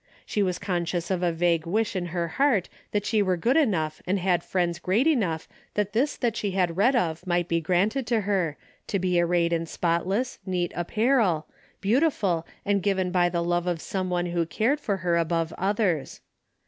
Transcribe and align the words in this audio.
She 0.25 0.41
was 0.41 0.57
conscious 0.57 1.11
of 1.11 1.21
a 1.21 1.31
vague 1.31 1.67
wish 1.67 1.95
in 1.95 2.07
her 2.07 2.27
heart 2.27 2.69
that 2.91 3.05
she 3.05 3.21
were 3.21 3.37
good 3.37 3.55
enough 3.55 4.01
and 4.07 4.17
had 4.17 4.43
friends 4.43 4.79
great 4.79 5.05
enough 5.05 5.47
that 5.75 5.93
this 5.93 6.17
that 6.17 6.35
she 6.35 6.53
had 6.57 6.75
read 6.75 6.95
of 6.95 7.27
might 7.27 7.47
be 7.47 7.61
granted 7.61 8.07
to 8.07 8.21
her, 8.21 8.57
to 8.87 8.97
be 8.97 9.21
arrayed 9.21 9.53
in 9.53 9.67
spotless, 9.67 10.39
neat 10.43 10.71
apparel, 10.75 11.45
beautiful, 11.81 12.47
and 12.65 12.81
given 12.81 13.11
by 13.11 13.29
the 13.29 13.43
love 13.43 13.67
of 13.67 13.79
some 13.79 14.09
one 14.09 14.25
who 14.25 14.43
cared 14.47 14.79
for 14.79 14.97
her 15.05 15.17
above 15.17 15.53
others. 15.55 16.21